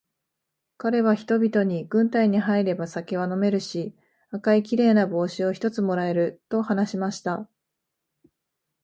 [0.77, 3.95] かれは人々に、軍隊に入れば酒は飲めるし、
[4.31, 7.47] 赤いきれいな帽子を一つ貰える、と話しました。